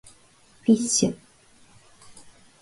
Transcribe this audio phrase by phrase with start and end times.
[0.71, 1.11] fish